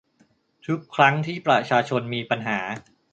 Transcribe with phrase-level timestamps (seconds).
[0.65, 2.59] ทุกครั้งที่ประชาชนมีปัญหา